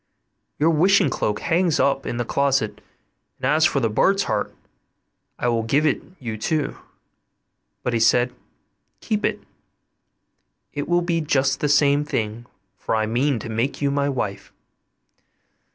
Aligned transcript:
Your 0.57 0.71
wishing 0.71 1.11
cloak 1.11 1.41
hangs 1.41 1.79
up 1.79 2.07
in 2.07 2.17
the 2.17 2.25
closet, 2.25 2.81
and 3.37 3.45
as 3.45 3.65
for 3.67 3.79
the 3.79 3.87
bird's 3.87 4.23
heart, 4.23 4.51
I 5.37 5.47
will 5.47 5.61
give 5.61 5.85
it 5.85 6.01
you 6.17 6.37
too.' 6.39 6.79
But 7.83 7.93
he 7.93 7.99
said, 7.99 8.33
'Keep 9.01 9.23
it, 9.23 9.43
it 10.73 10.89
will 10.89 11.03
be 11.03 11.21
just 11.21 11.59
the 11.59 11.69
same 11.69 12.03
thing, 12.03 12.47
for 12.79 12.95
I 12.95 13.05
mean 13.05 13.37
to 13.41 13.49
make 13.49 13.79
you 13.79 13.91
my 13.91 14.09
wife. 14.09 14.51